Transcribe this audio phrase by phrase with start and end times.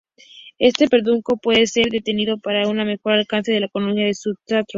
[0.57, 4.65] Este pedúnculo puede ser distendido para mejor anclaje de la colonia en el sustrato.